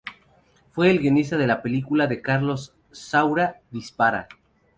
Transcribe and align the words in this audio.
Fue 0.71 0.89
el 0.89 0.97
guionista 0.97 1.37
de 1.37 1.45
la 1.45 1.61
película 1.61 2.07
de 2.07 2.23
Carlos 2.23 2.73
Saura 2.91 3.61
"¡Dispara!". 3.69 4.27